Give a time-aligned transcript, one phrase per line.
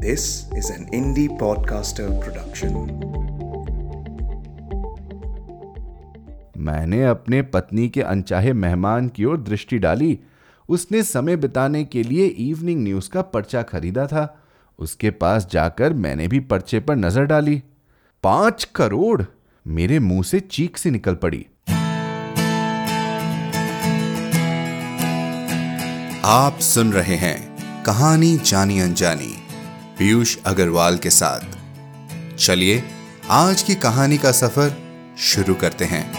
[0.00, 2.74] This is an indie podcaster production.
[6.56, 10.18] मैंने अपने पत्नी के अनचाहे मेहमान की ओर दृष्टि डाली।
[10.68, 14.40] उसने समय बिताने के लिए इवनिंग न्यूज़ का पर्चा खरीदा था।
[14.78, 17.62] उसके पास जाकर मैंने भी पर्चे पर नज़र डाली।
[18.22, 19.22] पाँच करोड़
[19.66, 21.46] मेरे मुँह से चीख सी निकल पड़ी।
[26.24, 29.35] आप सुन रहे हैं कहानी जानी अनजानी।
[29.98, 31.40] पीयूष अग्रवाल के साथ।
[32.36, 32.84] चलिए,
[33.28, 34.76] आज की कहानी का सफ़र
[35.18, 36.12] शुरू करते हैं।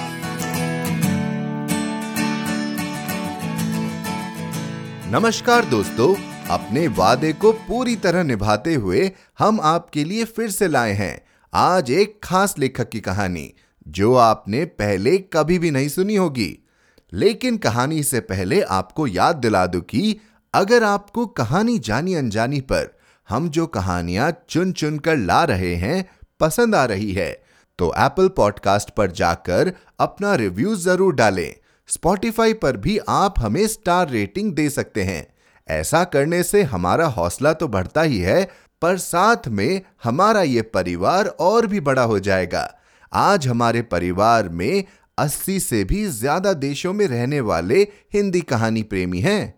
[5.11, 6.15] नमस्कार दोस्तों,
[6.47, 11.21] अपने वादे को पूरी तरह निभाते हुए हम आपके लिए फिर से लाए हैं।
[11.53, 13.53] आज एक खास लेखक की कहानी,
[13.87, 16.65] जो आपने पहले कभी भी नहीं सुनी होगी।
[17.13, 20.19] लेकिन कहानी से पहले आपको याद दिला दूँ कि
[20.53, 22.96] अगर आपको कहानी जानी अनजानी पर
[23.29, 26.05] हम जो कहानियाँ चुन चुन कर ला रहे हैं,
[26.39, 27.31] पसंद आ रही है।
[27.79, 31.53] तो एप्पल पॉडकास्ट पर जाकर अपना रिव्यू ज़रूर डालें।
[31.89, 35.25] स्पॉटिफाई पर भी आप हमें स्टार रेटिंग दे सकते हैं।
[35.67, 38.43] ऐसा करने से हमारा हौसला तो बढ़ता ही है,
[38.81, 42.69] पर साथ में हमारा ये परिवार और भी बड़ा हो जाएगा।
[43.13, 44.83] आज हमारे परिवार में
[45.17, 47.81] 80 से भी ज़्यादा देशों में रहने वाले
[48.13, 49.53] हिंदी कहानी प्रेमी हैं।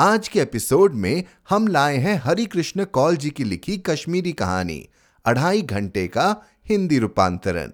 [0.00, 4.88] आज के एपिसोड में हम लाए हैं हरि कृष्ण कौल जी की लिखी कश्मीरी कहानी,
[5.24, 7.72] अढ़ाई घंटे का हिंदी रूपांतरण।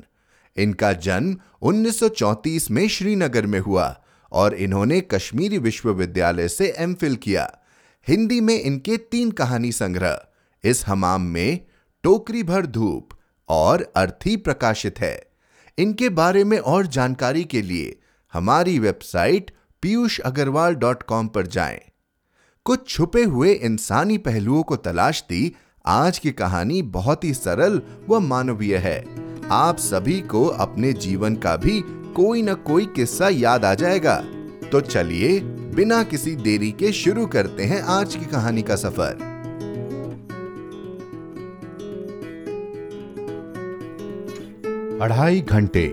[0.57, 7.59] इनका जन्म 1934 में श्रीनगर में हुआ और इन्होंने कश्मीरी विश्वविद्यालय से एमफिल किया।
[8.09, 10.21] हिंदी में इनके तीन कहानी संग्रह,
[10.65, 11.61] इस हमाम में
[12.03, 13.09] टोकरी भर धूप
[13.49, 15.31] और अर्थी प्रकाशित है।
[15.79, 17.99] इनके बारे में और जानकारी के लिए
[18.33, 19.51] हमारी website
[19.83, 21.81] Piyush Agarwal dot com पर जाएँ।
[22.67, 28.77] कुछ छुपे हुए इंसानी पहलुओं को तलाशती आज की कहानी बहुत ही सरल व मानवीय
[28.77, 29.05] है।
[29.51, 31.81] आप सभी को अपने जीवन का भी
[32.17, 34.17] कोई न कोई किस्सा याद आ जाएगा।
[34.73, 35.41] तो चलिए,
[35.75, 39.15] बिना किसी देरी के शुरू करते हैं आज की कहानी का सफ़र।
[45.03, 45.87] अढ़ाई घंटे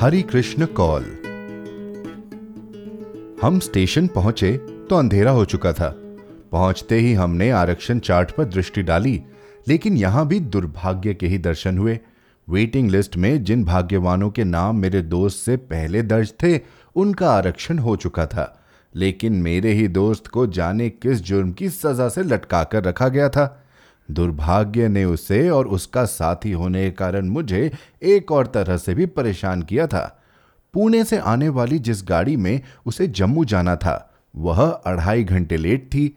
[0.00, 1.04] हरि कृष्ण कॉल।
[3.42, 5.94] हम स्टेशन पहुँचे तो अंधेरा हो चुका था।
[6.52, 9.22] पहुँचते ही हमने आरक्षण चार्ट पर दृष्टि डाली,
[9.68, 12.00] लेकिन यहाँ भी दुर्भाग्य के ही दर्शन हुए।
[12.48, 16.60] वेटिंग लिस्ट में जिन भाग्यवानों के नाम मेरे दोस्त से पहले दर्ज थे,
[16.96, 18.64] उनका आरक्षण हो चुका था।
[18.96, 23.28] लेकिन मेरे ही दोस्त को जाने किस जुर्म की सजा से लटका कर रखा गया
[23.28, 23.64] था।
[24.10, 27.72] दुर्भाग्य ने उसे और उसका साथी होने के कारण मुझे
[28.02, 30.22] एक और तरह से भी परेशान किया था।
[30.72, 35.86] पुणे से आने वाली जिस गाड़ी में उसे जम्मू जाना था वह अढ़ाई घंटे लेट
[35.86, 36.16] थी।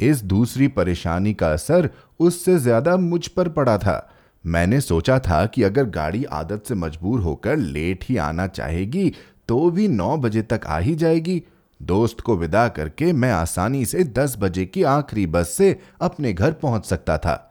[0.00, 1.88] इस दूसरी परेशानी का असर
[2.20, 4.10] उससे ज़्यादा मुझ पर पड़ा था।
[4.44, 9.12] मैंने सोचा था कि अगर गाड़ी आदत से मजबूर होकर लेट ही आना चाहेगी
[9.48, 11.42] तो भी नौ बजे तक आ ही जाएगी।
[11.80, 16.52] दोस्त को विदा करके मैं आसानी से दस बजे की आखिरी बस से अपने घर
[16.52, 17.44] पहुँच सकता था।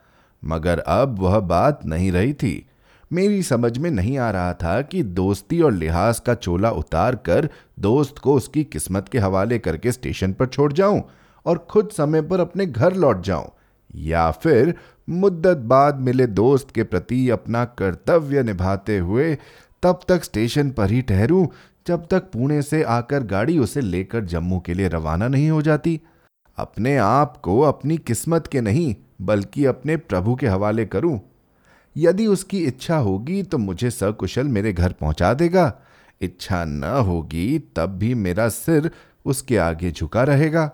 [0.44, 2.66] मगर अब वह बात नहीं रही थी।
[3.12, 7.50] मेरी समझ में नहीं आ रहा था कि दोस्ती और लिहाज का चोला उतार कर
[7.80, 11.02] दोस्त को उसकी किस्मत के हवाले करके स्टेशन पर छोड़ जाऊँ
[11.46, 13.50] और खुद समय पर अपने घर लौट जाऊँ,
[13.96, 14.74] या फिर
[15.10, 19.34] मुद्दत बाद मिले दोस्त के प्रति अपना कर्तव्य निभाते हुए
[19.84, 21.46] तब तक स्टेशन पर ही ठहरूं,
[21.88, 26.00] जब तक पुणे से आकर गाड़ी उसे लेकर जम्मू के लिए रवाना नहीं हो जाती।
[26.58, 31.20] अपने आप को अपनी किस्मत के नहीं, बल्कि अपने प्रभु के हवाले करूँ
[31.98, 35.72] यदि उसकी इच्छा होगी तो मुझे सकुशल मेरे घर पहुँचा देगा।
[36.22, 38.90] इच्छा न होगी तब भी मेरा सिर
[39.26, 40.70] उसके आगे झुका रहेगा।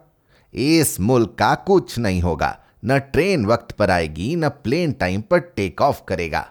[0.53, 5.39] इस मुल्क का कुछ नहीं होगा। न ट्रेन वक्त पर आएगी, न प्लेन टाइम पर
[5.39, 6.45] टेक ऑफ़ करेगा।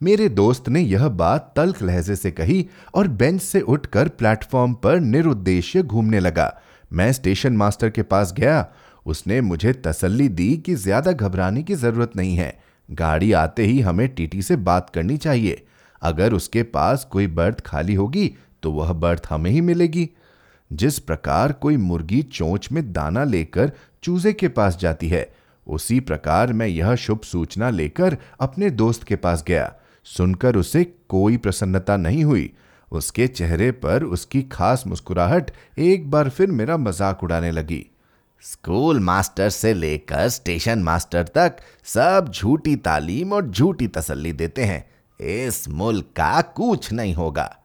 [0.00, 5.00] मेरे दोस्त ने यह बात तल्ख लहजे से कही और बेंच से उठकर प्लेटफॉर्म पर
[5.00, 6.52] निरुद्देश्य घूमने लगा।
[6.92, 8.66] मैं स्टेशन मास्टर के पास गया।
[9.06, 12.52] उसने मुझे तसल्ली दी कि ज़्यादा घबराने की ज़रूरत नहीं है।
[12.88, 15.62] गाड़ी आते ही हमें टीटी से बात करनी चाहिए।
[16.02, 18.26] अगर उसके पास कोई बर्थ खाली होगी
[18.62, 20.08] तो वह बर्थ हमें ही मिलेगी।
[20.70, 23.72] जिस प्रकार कोई मुर्गी चोंच में दाना लेकर
[24.02, 25.28] चूजे के पास जाती है,
[25.66, 29.72] उसी प्रकार मैं यह शुभ सूचना लेकर अपने दोस्त के पास गया।
[30.06, 32.50] सुनकर उसे कोई प्रसन्नता नहीं हुई।
[32.92, 37.84] उसके चेहरे पर उसकी खास मुस्कुराहट एक बार फिर मेरा मज़ाक उड़ाने लगी।
[38.52, 44.90] स्कूल मास्टर से लेकर स्टेशन मास्टर तक सब झूठी तालीम और झूठी तसल्ली देते हैं।
[45.26, 47.56] इस मुल्क का कुछ नहीं होगा।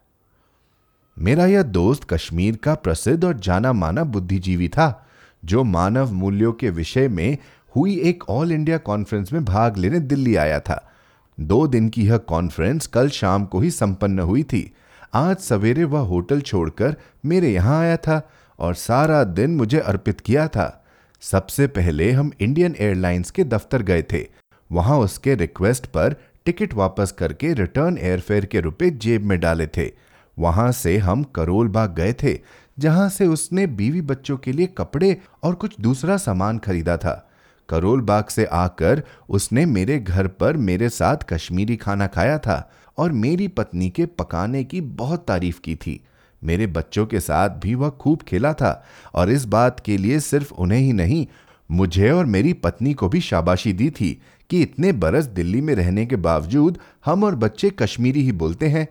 [1.19, 5.07] मेरा यह दोस्त कश्मीर का प्रसिद्ध और जाना माना बुद्धिजीवी था,
[5.45, 7.37] जो मानव मूल्यों के विषय में
[7.75, 10.91] हुई एक ऑल इंडिया कॉन्फ्रेंस में भाग लेने दिल्ली आया था।
[11.39, 14.73] दो दिन की यह कॉन्फ्रेंस कल शाम को ही संपन्न हुई थी।
[15.13, 16.95] आज सवेरे वह होटल छोड़कर
[17.25, 18.29] मेरे यहाँ आया था।
[18.59, 20.85] और सारा दिन मुझे अर्पित किया था।
[21.21, 24.25] सबसे पहले हम इंडियन एयरलाइंस के दफ्तर गए थे।
[24.71, 26.15] वहाँ उसके रिक्वेस्ट पर
[26.45, 29.91] टिकट वापस करके रिटर्न एयरफेयर के रुपए जेब में डाले थे।
[30.39, 32.39] वहाँ से हम करोल बाग गए थे,
[32.79, 37.29] जहाँ से उसने बीवी बच्चों के लिए कपड़े और कुछ दूसरा सामान खरीदा था।
[37.69, 43.11] करोल बाग से आकर उसने मेरे घर पर मेरे साथ कश्मीरी खाना खाया था और
[43.11, 46.05] मेरी पत्नी के पकाने की बहुत तारीफ़ की थी।
[46.43, 50.53] मेरे बच्चों के साथ भी वह खूब खेला था और इस बात के लिए सिर्फ़
[50.53, 51.27] उन्हें ही नहीं,
[51.71, 56.05] मुझे और मेरी पत्नी को भी शाबाशी दी थी कि इतने बरस दिल्ली में रहने
[56.05, 58.87] के बावजूद हम और बच्चे कश्मीरी ही बोलते हैं।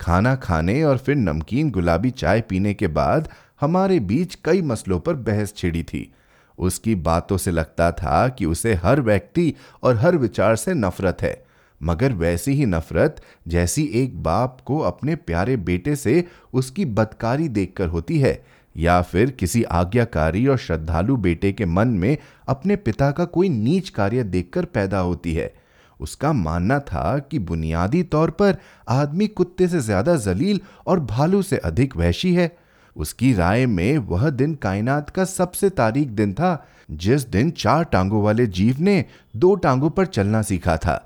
[0.00, 3.28] खाना खाने और फिर नमकीन गुलाबी चाय पीने के बाद
[3.60, 6.12] हमारे बीच कई मसलों पर बहस छिड़ी थी।
[6.58, 11.41] उसकी बातों से लगता था कि उसे हर व्यक्ति और हर विचार से नफरत है।
[11.82, 17.86] मगर वैसी ही नफरत जैसी एक बाप को अपने प्यारे बेटे से उसकी बदकारी देखकर
[17.86, 18.42] होती है,
[18.76, 22.16] या फिर किसी आज्ञाकारी और श्रद्धालु बेटे के मन में
[22.48, 25.52] अपने पिता का कोई नीच कार्य देखकर पैदा होती है।
[26.00, 28.56] उसका मानना था कि बुनियादी तौर पर
[28.90, 32.50] आदमी कुत्ते से ज़्यादा जलील और भालू से अधिक वहशी है।
[32.96, 38.22] उसकी राय में वह दिन कायनात का सबसे तारीख दिन था, जिस दिन चार टांगों
[38.22, 39.04] वाले जीव ने
[39.36, 40.96] दो टांगों पर चलना सीखा था।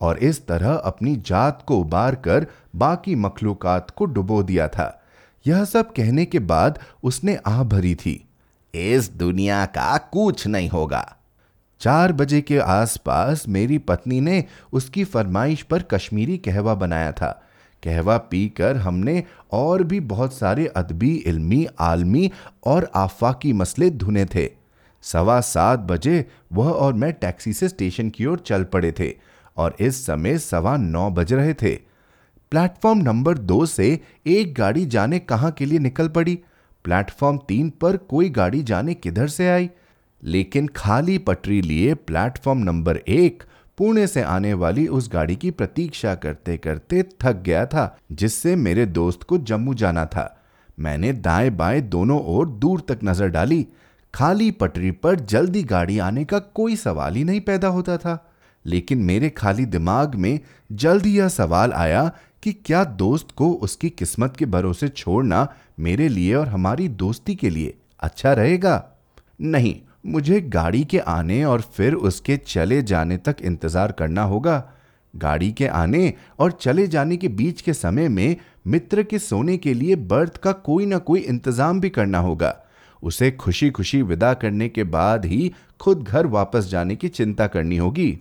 [0.00, 2.46] और इस तरह अपनी जात को उबार कर
[2.76, 5.02] बाकी मखलूकात को डुबो दिया था।
[5.46, 8.28] यह सब कहने के बाद उसने आह भरी थी।
[8.74, 11.16] इस दुनिया का कुछ नहीं होगा।
[11.80, 17.42] चार बजे के आसपास मेरी पत्नी ने उसकी फरमाइश पर कश्मीरी कहवा बनाया था।
[17.84, 22.32] कहवा पीकर हमने और भी बहुत सारे अदबी, इल्मी, आलमी
[22.64, 24.50] और आफाकी मसले धुने थे।
[25.02, 29.14] सवा सात बजे वह और मैं टैक्सी से स्टेशन की ओर चल पड़े थे।
[29.58, 31.74] और इस समय सवा नौ बज रहे थे।
[32.52, 36.38] प्लेटफॉर्म नंबर दो से एक गाड़ी जाने कहाँ के लिए निकल पड़ी।
[36.84, 39.70] प्लेटफॉर्म तीन पर कोई गाड़ी जाने किधर से आई।
[40.22, 43.42] लेकिन खाली पटरी लिए प्लेटफॉर्म नंबर एक
[43.78, 48.86] पुणे से आने वाली उस गाड़ी की प्रतीक्षा करते करते थक गया था, जिससे मेरे
[48.86, 50.34] दोस्त को जम्मू जाना था।
[50.78, 53.66] मैंने दाएँ बाएँ दोनों ओर दूर तक नज़र डाली।
[54.14, 58.27] खाली पटरी पर जल्दी गाड़ी आने का कोई सवाल ही नहीं पैदा होता था।
[58.64, 60.38] लेकिन मेरे खाली दिमाग में
[60.72, 62.10] जल्द ही यह सवाल आया
[62.42, 65.46] कि क्या दोस्त को उसकी किस्मत के भरोसे छोड़ना
[65.80, 68.84] मेरे लिए और हमारी दोस्ती के लिए अच्छा रहेगा?
[69.40, 69.74] नहीं,
[70.06, 74.62] मुझे गाड़ी के आने और फिर उसके चले जाने तक इंतज़ार करना होगा।
[75.14, 79.74] गाड़ी के आने और चले जाने के बीच के समय में मित्र के सोने के
[79.74, 82.54] लिए बर्थ का कोई ना कोई इंतज़ाम भी करना होगा।
[83.02, 87.76] उसे खुशी खुशी विदा करने के बाद ही खुद घर वापस जाने की चिंता करनी
[87.76, 88.18] होगी।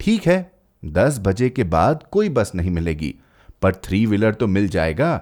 [0.00, 0.52] ठीक है,
[0.82, 3.14] दस बजे के बाद कोई बस नहीं मिलेगी,
[3.62, 5.16] पर थ्री व्हीलर तो मिल जाएगा।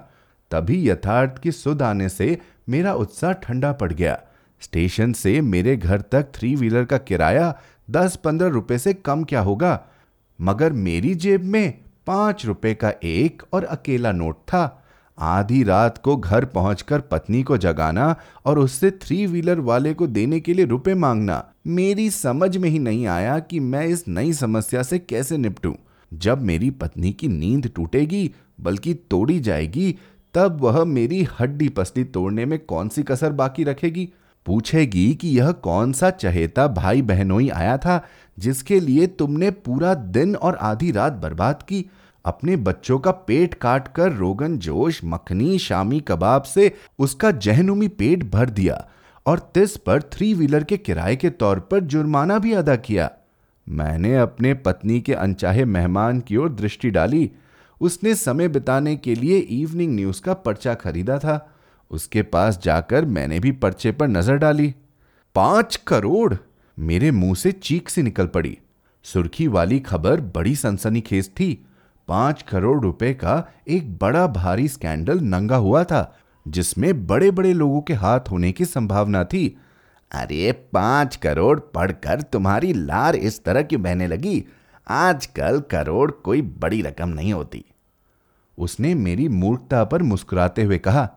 [0.51, 2.39] तभी यथार्थ की सुध आने से
[2.69, 4.19] मेरा उत्साह ठंडा पड़ गया।
[4.63, 7.55] स्टेशन से मेरे घर तक थ्री व्हीलर का किराया
[7.91, 9.81] दस पंद्रह रुपए से कम क्या होगा?
[10.39, 14.79] मगर मेरी जेब में पाँच रुपए का एक और अकेला नोट था।
[15.19, 18.15] आधी रात को घर पहुंचकर पत्नी को जगाना
[18.47, 22.79] और उससे थ्री व्हीलर वाले को देने के लिए रुपए मांगना। मेरी समझ में ही
[22.79, 25.75] नहीं आया कि मैं इस नई समस्या से कैसे निपटूं।
[26.15, 29.99] जब मेरी पत्नी की नींद टूटेगी, बल्कि तोड़ी जाएगी,
[30.35, 34.09] तब वह मेरी हड्डी पसली तोड़ने में कौन सी कसर बाकी रखेगी?
[34.47, 38.07] पूछेगी कि यह कौन सा चहेता भाई बहनोई आया था,
[38.39, 41.91] जिसके लिए तुमने पूरा दिन और आधी रात बर्बाद की?
[42.25, 48.31] अपने बच्चों का पेट काट कर रोगन जोश, मखनी, शामी कबाब से उसका जहनुमी पेट
[48.31, 48.89] भर दिया।
[49.27, 53.11] और तिस पर थ्री व्हीलर के किराए के तौर पर जुर्माना भी अदा किया।
[53.69, 57.31] मैंने अपने पत्नी के अनचाहे मेहमान की ओर दृष्टि डाली।
[57.81, 61.55] उसने समय बिताने के लिए इवनिंग न्यूज़ का पर्चा खरीदा था।
[61.91, 64.75] उसके पास जाकर मैंने भी पर्चे पर नज़र डाली।
[65.35, 66.35] पाँच करोड़!
[66.79, 68.59] मेरे मुँह से चीख से निकल पड़ी।
[69.03, 71.67] सुर्खी वाली खबर बड़ी सनसनीखेज थी।
[72.09, 76.17] पाँच करोड़ रुपए का एक बड़ा भारी स्कैंडल नंगा हुआ था।
[76.49, 79.59] जिसमें बड़े बड़े लोगों के हाथ होने की संभावना थी।
[80.13, 84.45] अरे, पाँच करोड़ पढ़कर तुम्हारी लार इस तरह क्यों बहने लगी?
[84.89, 87.65] आजकल करोड़ कोई बड़ी रकम नहीं होती।
[88.59, 91.11] उसने मेरी मूर्खता पर मुस्कुराते हुए कहा,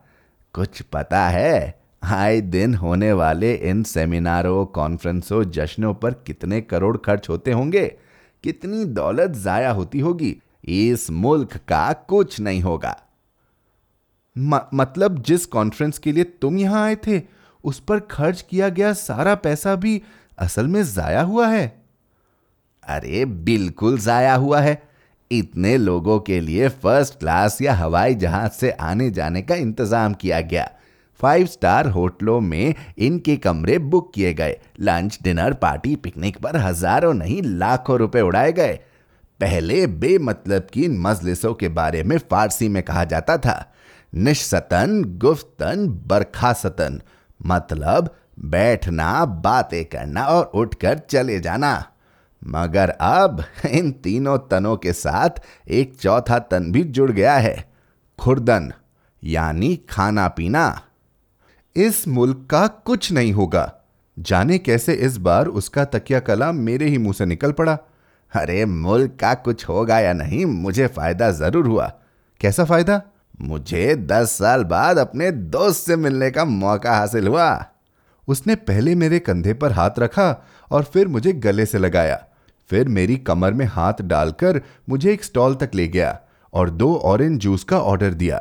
[0.54, 7.30] कुछ पता है, आए दिन होने वाले इन सेमिनारों, कॉन्फ्रेंसों, जश्नों पर कितने करोड़ खर्च
[7.30, 7.98] होते होंगे?
[8.44, 10.38] कितनी दौलत जाया होती होगी?
[10.66, 13.02] इस मुल्क का कुछ नहीं होगा।
[14.36, 17.22] म, मतलब जिस कॉन्फ्रेंस के लिए तुम यहाँ आए थे
[17.64, 20.02] उस पर खर्च किया गया सारा पैसा भी
[20.38, 21.66] असल में जाया हुआ है।
[22.84, 24.82] अरे बिल्कुल जाया हुआ है।
[25.32, 30.42] इतने लोगों के लिए फ़र्स्ट क्लास या हवाई जहाज़ से आने जाने का इंतज़ाम किया
[30.42, 30.70] गया।
[31.20, 37.14] फाइव स्टार होटलों में इनके कमरे बुक किए गए। लंच डिनर पार्टी पिकनिक पर हज़ारों
[37.14, 38.74] नहीं लाखों रुपए उड़ाए गए।
[39.40, 43.75] पहले बेमतलब की इन मजलिसों के बारे में फारसी में कहा जाता था।
[44.16, 47.02] निशतन गुफ्तन, बरखासतन।
[47.46, 51.86] मतलब बैठना, बातें करना और उठकर चले जाना।
[52.48, 55.30] मगर अब इन तीनों तनों के साथ
[55.68, 57.72] एक चौथा तन भी जुड़ गया है।
[58.20, 58.74] खुर्दन,
[59.24, 60.82] यानी खाना पीना
[61.76, 63.74] इस मुल्क का कुछ नहीं होगा।
[64.20, 67.78] जाने कैसे इस बार उसका तकिया कलाम मेरे ही मुँह से निकल पड़ा?
[68.36, 71.94] अरे, मुल्क का कुछ होगा या नहीं, मुझे फ़ायदा ज़रूर हुआ।
[72.42, 73.02] कैसा फ़ायदा?
[73.40, 77.66] मुझे दस साल बाद अपने दोस्त से मिलने का मौका हासिल हुआ।
[78.28, 80.30] उसने पहले मेरे कंधे पर हाथ रखा
[80.72, 82.20] और फिर मुझे गले से लगाया।
[82.70, 86.18] फिर मेरी कमर में हाथ डालकर मुझे एक स्टॉल तक ले गया
[86.54, 88.38] और दो ऑरेंज जूस का ऑर्डर दिया।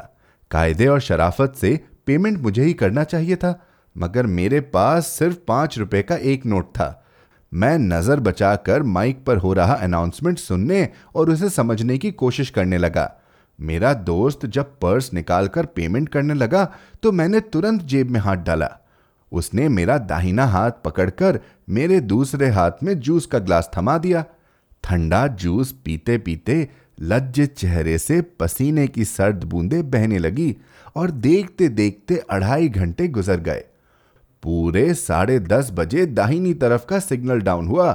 [0.50, 3.60] कायदे और शराफत से पेमेंट मुझे ही करना चाहिए था,
[3.96, 7.04] मगर मेरे पास सिर्फ़ पाँच रुपए का एक नोट था।
[7.52, 12.78] मैं नज़र बचाकर माइक पर हो रहा अनाउंसमेंट सुनने और उसे समझने की कोशिश करने
[12.78, 13.12] लगा।
[13.58, 16.64] मेरा दोस्त जब पर्स निकालकर पेमेंट करने लगा
[17.02, 18.70] तो मैंने तुरंत जेब में हाथ डाला।
[19.32, 24.24] उसने मेरा दाहिना हाथ पकड़कर मेरे दूसरे हाथ में जूस का ग्लास थमा दिया।
[24.84, 26.68] ठंडा जूस पीते पीते
[27.00, 30.56] लज्जित चेहरे से पसीने की सर्द बूंदें बहने लगी
[30.96, 33.64] और देखते देखते अढ़ाई घंटे गुजर गए।
[34.42, 37.92] पूरे साढ़े दस बजे दाहिनी तरफ़ का सिग्नल डाउन हुआ।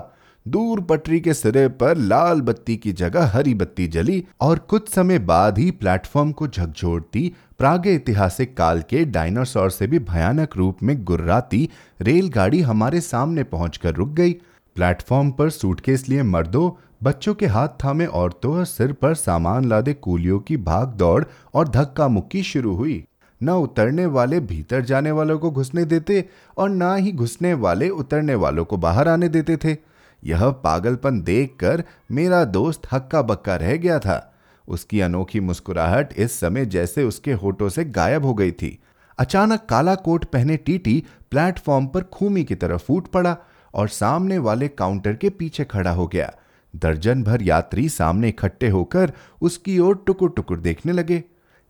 [0.48, 5.20] दूर पटरी के सिरे पर लाल बत्ती की जगह हरी बत्ती जली और कुछ समय
[5.20, 11.04] बाद ही प्लेटफॉर्म को झकझोरती प्रागे ऐतिहासिक काल के डायनासोर से भी भयानक रूप में
[11.04, 11.70] गुर्राती
[12.02, 14.32] रेलगाड़ी हमारे सामने पहुंचकर रुक गई।
[14.76, 16.72] प्लेटफॉर्म पर सूटकेस लिए मर्दों,
[17.04, 21.68] बच्चों के हाथ थामे औरतों और सिर पर सामान लादे कूलियों की भाग दौड़ और
[21.68, 23.04] धक्का मुक्की शुरू हुई।
[23.44, 26.26] न उतरने वाले भीतर जाने वालों को घुसने देते
[26.58, 29.89] और ना ही घुसने वाले उतरने वालों को बाहर आने देते थे।
[30.24, 34.36] यह पागलपन देखकर मेरा दोस्त हक्का बक्का रह गया था।
[34.68, 38.80] उसकी अनोखी मुस्कुराहट इस समय जैसे उसके होठों से गायब हो गई थी।
[39.20, 43.38] अचानक काला कोट पहने टीटी प्लेटफॉर्म पर खूमी की तरफ़ फूट पड़ा
[43.74, 46.34] और सामने वाले काउंटर के पीछे खड़ा हो गया।
[46.76, 49.12] दर्जन भर यात्री सामने इकट्ठे होकर
[49.42, 51.24] उसकी ओर टुकुर टुकुर देखने लगे।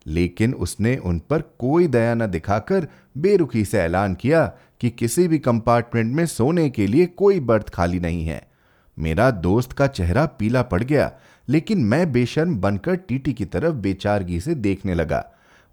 [0.06, 2.86] लेकिन उसने उन पर कोई दया न दिखाकर
[3.18, 4.44] बेरुखी से ऐलान किया
[4.80, 8.42] कि किसी भी कंपार्टमेंट में सोने के लिए कोई बर्थ खाली नहीं है।
[8.96, 11.10] मेरा दोस्त का चेहरा पीला पड़ गया,
[11.48, 15.24] लेकिन मैं बेशर्म बनकर टीटी की तरफ़ बेचारगी से देखने लगा।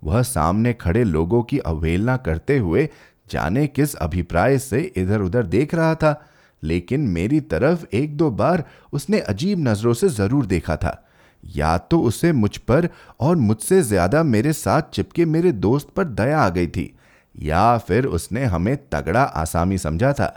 [0.01, 2.87] वह सामने खड़े लोगों की अवहेलना करते हुए
[3.31, 6.21] जाने किस अभिप्राय से इधर उधर देख रहा था,
[6.63, 11.03] लेकिन मेरी तरफ़ एक दो बार उसने अजीब नज़रों से ज़रूर देखा था।
[11.43, 12.87] या तो उसे मुझ पर
[13.19, 16.93] और मुझसे ज़्यादा मेरे साथ चिपके मेरे दोस्त पर दया आ गई थी,
[17.35, 20.27] या फिर उसने हमें तगड़ा आसामी समझा था।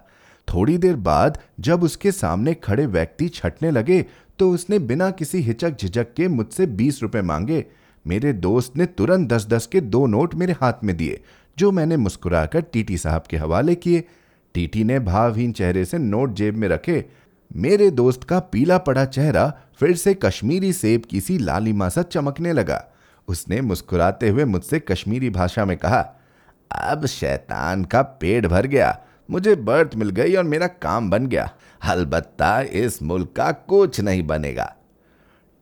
[0.49, 4.05] थोड़ी देर बाद जब उसके सामने खड़े व्यक्ति छटने लगे
[4.39, 7.65] तो उसने बिना किसी हिचक झिझक के मुझसे बीस रुपए मांगे।
[8.05, 11.21] मेरे दोस्त ने तुरंत दस दस के दो नोट मेरे हाथ में दिए,
[11.57, 14.05] जो मैंने मुस्कुराकर टीटी साहब के हवाले किए।
[14.55, 17.05] टीटी ने भावहीन चेहरे से नोट जेब में रखे।
[17.51, 22.53] मेरे दोस्त का पीला पड़ा चेहरा फिर से कश्मीरी सेब की सी लालिमा सा चमकने
[22.53, 22.85] लगा।
[23.29, 26.01] उसने मुस्कुराते हुए मुझसे कश्मीरी भाषा में कहा,
[26.71, 28.99] अब शैतान का पेट भर गया,
[29.31, 31.51] मुझे बर्थ मिल गई और मेरा काम बन गया।
[31.83, 34.77] अलबत्ता इस मुल्क का कुछ नहीं बनेगा।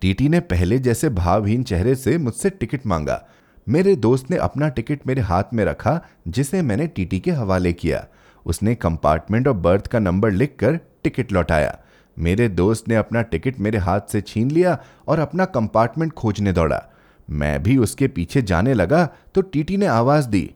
[0.00, 3.26] टीटी ने पहले जैसे भावहीन चेहरे से मुझसे टिकट मांगा।
[3.68, 8.06] मेरे दोस्त ने अपना टिकट मेरे हाथ में रखा, जिसे मैंने टीटी के हवाले किया।
[8.46, 11.78] उसने कंपार्टमेंट और बर्थ का नंबर लिखकर टिकट लौटाया।
[12.18, 16.82] मेरे दोस्त ने अपना टिकट मेरे हाथ से छीन लिया और अपना कंपार्टमेंट खोजने दौड़ा।
[17.30, 20.50] मैं भी उसके पीछे जाने लगा तो टीटी ने आवाज़ दी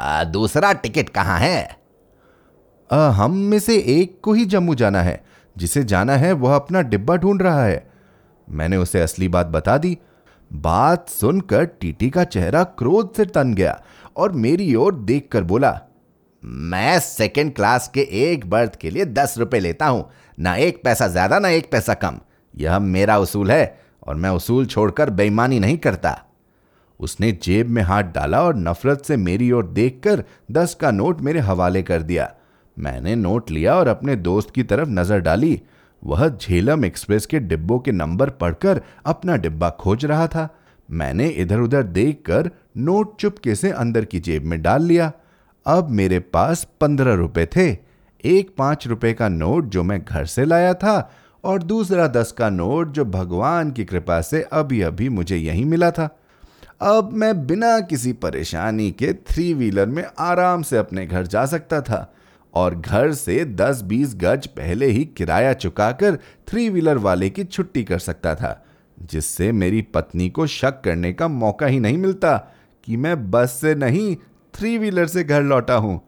[0.00, 1.76] आ, दूसरा टिकट कहाँ है?
[2.90, 5.24] आ, हम में से एक को ही जम्मू जाना है।
[5.56, 7.90] जिसे जाना है वह अपना डिब्बा ढूंढ रहा है।
[8.48, 9.98] मैंने उसे असली बात बता दी।
[10.52, 13.82] बात सुनकर टीटी का चेहरा क्रोध से तन गया
[14.16, 15.80] और मेरी ओर देखकर बोला
[16.44, 21.06] मैं सेकंड क्लास के एक बर्थ के लिए दस रुपए लेता हूँ। ना एक पैसा
[21.08, 22.18] ज़्यादा, ना एक पैसा कम।
[22.54, 26.20] यह मेरा उसूल है और मैं उसूल छोड़कर बेईमानी नहीं करता।
[27.00, 31.40] उसने जेब में हाथ डाला और नफरत से मेरी ओर देखकर दस का नोट मेरे
[31.40, 32.30] हवाले कर दिया।
[32.76, 35.60] मैंने नोट लिया और अपने दोस्त की तरफ़ नज़र डाली।
[36.02, 40.48] वह झेलम एक्सप्रेस के डिब्बों के नंबर पढ़कर अपना डिब्बा खोज रहा था।
[40.88, 45.12] मैंने इधर उधर देखकर नोट चुपके से अंदर की जेब में डाल लिया।
[45.66, 47.72] अब मेरे पास पंद्रह रुपए थे।
[48.24, 51.10] एक पाँच रुपए का नोट जो मैं घर से लाया था
[51.44, 55.90] और दूसरा दस का नोट जो भगवान की कृपा से अभी अभी मुझे यहीं मिला
[55.90, 56.08] था।
[56.82, 61.80] अब मैं बिना किसी परेशानी के थ्री व्हीलर में आराम से अपने घर जा सकता
[61.80, 62.14] था
[62.54, 67.98] और घर से 10-20 गज पहले ही किराया चुकाकर थ्री व्हीलर वाले की छुट्टी कर
[67.98, 68.64] सकता था,
[69.02, 72.36] जिससे मेरी पत्नी को शक करने का मौका ही नहीं मिलता
[72.84, 74.16] कि मैं बस से नहीं
[74.54, 76.00] थ्री व्हीलर से घर लौटा हूँ।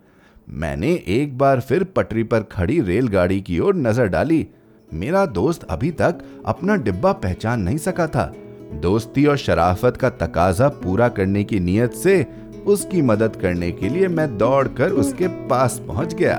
[0.48, 4.46] मैंने एक बार फिर पटरी पर खड़ी रेलगाड़ी की ओर नज़र डाली।
[4.90, 8.32] मेरा दोस्त अभी तक अपना डिब्बा पहचान नहीं सका था।
[8.72, 12.26] दोस्ती और शराफत का तकाजा पूरा करने की नीयत से
[12.66, 16.36] उसकी मदद करने के लिए मैं दौड़कर उसके पास पहुँच गया।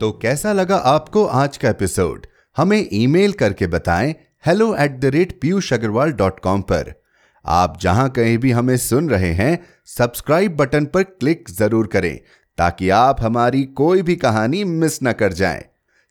[0.00, 2.26] तो कैसा लगा आपको आज का एपिसोड?
[2.56, 6.92] हमें ईमेल करके बताएँ hello at the rate Piyush Agarwal dot com पर।
[7.44, 12.18] आप जहाँ कहीं भी हमें सुन रहे हैं सब्सक्राइब बटन पर क्लिक ज़रूर करें,
[12.58, 15.62] ताकि आप हमारी कोई भी कहानी मिस न कर जाएँ।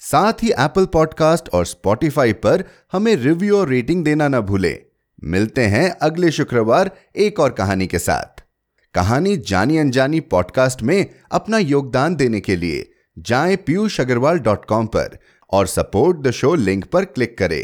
[0.01, 4.77] साथ ही एप्पल पॉडकास्ट और स्पॉटिफाई पर हमें रिव्यू और रेटिंग देना ना भूलें।
[5.23, 8.43] मिलते हैं अगले शुक्रवार एक और कहानी के साथ।
[8.95, 14.87] कहानी जानी अनजानी पॉडकास्ट में अपना योगदान देने के लिए जाएँ पीयूष अग्रवाल डॉट कॉम
[14.87, 15.17] पर
[15.51, 17.63] और सपोर्ट द शो लिंक पर क्लिक करें।